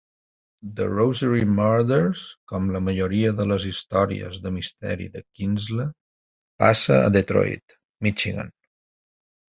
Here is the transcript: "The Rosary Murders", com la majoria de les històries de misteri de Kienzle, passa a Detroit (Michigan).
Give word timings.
"The 0.77 0.85
Rosary 0.99 1.43
Murders", 1.57 2.23
com 2.53 2.71
la 2.75 2.81
majoria 2.85 3.33
de 3.41 3.47
les 3.51 3.67
històries 3.73 4.39
de 4.47 4.55
misteri 4.57 5.07
de 5.19 5.23
Kienzle, 5.27 5.87
passa 6.65 6.99
a 7.03 7.13
Detroit 7.19 7.81
(Michigan). 8.09 8.51